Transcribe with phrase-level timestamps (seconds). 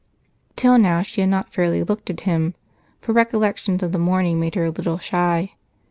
[0.55, 2.55] Till now she had not fairly looked at him,
[2.99, 5.53] for recollections of the morning made her a little shy.